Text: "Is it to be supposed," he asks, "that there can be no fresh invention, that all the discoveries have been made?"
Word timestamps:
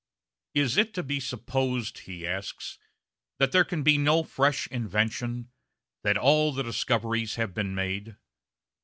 "Is 0.55 0.77
it 0.77 0.95
to 0.95 1.03
be 1.03 1.19
supposed," 1.19 1.99
he 1.99 2.25
asks, 2.25 2.79
"that 3.37 3.51
there 3.51 3.63
can 3.63 3.83
be 3.83 3.99
no 3.99 4.23
fresh 4.23 4.65
invention, 4.69 5.51
that 6.01 6.17
all 6.17 6.51
the 6.51 6.63
discoveries 6.63 7.35
have 7.35 7.53
been 7.53 7.75
made?" 7.75 8.15